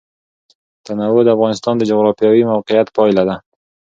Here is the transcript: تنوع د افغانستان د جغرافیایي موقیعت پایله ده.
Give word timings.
تنوع 0.85 1.21
د 1.25 1.29
افغانستان 1.35 1.75
د 1.77 1.83
جغرافیایي 1.89 2.43
موقیعت 2.51 2.87
پایله 2.97 3.23
ده. 3.29 3.35